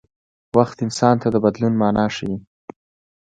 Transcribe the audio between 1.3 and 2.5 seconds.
د بدلون مانا ښيي.